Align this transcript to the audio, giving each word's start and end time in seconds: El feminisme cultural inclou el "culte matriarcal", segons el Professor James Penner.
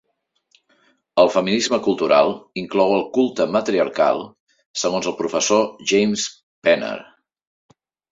El 1.23 1.27
feminisme 1.33 1.77
cultural 1.87 2.31
inclou 2.61 2.93
el 2.95 3.05
"culte 3.17 3.47
matriarcal", 3.55 4.23
segons 4.85 5.11
el 5.11 5.15
Professor 5.21 5.69
James 5.93 6.25
Penner. 6.69 6.95